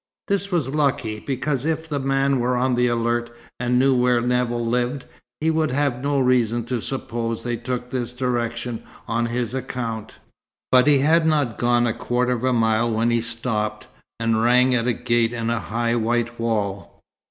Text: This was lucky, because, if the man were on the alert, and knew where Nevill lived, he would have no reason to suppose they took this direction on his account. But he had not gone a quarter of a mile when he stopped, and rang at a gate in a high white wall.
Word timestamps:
This 0.29 0.51
was 0.51 0.69
lucky, 0.73 1.19
because, 1.19 1.63
if 1.63 1.87
the 1.87 1.99
man 1.99 2.39
were 2.39 2.57
on 2.57 2.73
the 2.73 2.87
alert, 2.87 3.29
and 3.59 3.77
knew 3.77 3.93
where 3.93 4.19
Nevill 4.19 4.65
lived, 4.65 5.05
he 5.39 5.51
would 5.51 5.69
have 5.69 6.01
no 6.01 6.17
reason 6.19 6.63
to 6.63 6.81
suppose 6.81 7.43
they 7.43 7.55
took 7.55 7.91
this 7.91 8.11
direction 8.15 8.81
on 9.07 9.27
his 9.27 9.53
account. 9.53 10.13
But 10.71 10.87
he 10.87 10.97
had 11.05 11.27
not 11.27 11.59
gone 11.59 11.85
a 11.85 11.93
quarter 11.93 12.31
of 12.31 12.43
a 12.43 12.51
mile 12.51 12.89
when 12.89 13.11
he 13.11 13.21
stopped, 13.21 13.85
and 14.19 14.41
rang 14.41 14.73
at 14.73 14.87
a 14.87 14.93
gate 14.93 15.33
in 15.33 15.51
a 15.51 15.59
high 15.59 15.95
white 15.95 16.39
wall. 16.39 17.03